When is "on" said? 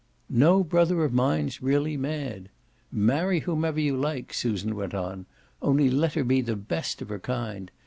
4.95-5.27